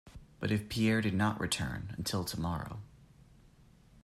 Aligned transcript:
But 0.39 0.51
if 0.51 0.67
Pierre 0.67 0.99
did 0.99 1.13
not 1.13 1.39
return, 1.39 1.93
until 1.95 2.23
tomorrow. 2.23 2.79